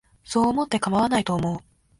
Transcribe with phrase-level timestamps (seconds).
[0.23, 1.59] そう思ってかまわないと思う